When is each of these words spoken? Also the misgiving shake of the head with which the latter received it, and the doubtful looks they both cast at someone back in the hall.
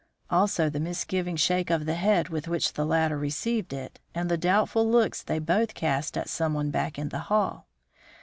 Also 0.31 0.67
the 0.67 0.79
misgiving 0.79 1.35
shake 1.35 1.69
of 1.69 1.85
the 1.85 1.93
head 1.93 2.29
with 2.29 2.47
which 2.47 2.73
the 2.73 2.87
latter 2.87 3.19
received 3.19 3.71
it, 3.71 3.99
and 4.15 4.29
the 4.31 4.35
doubtful 4.35 4.89
looks 4.89 5.21
they 5.21 5.37
both 5.37 5.75
cast 5.75 6.17
at 6.17 6.27
someone 6.27 6.71
back 6.71 6.97
in 6.97 7.09
the 7.09 7.19
hall. 7.29 7.67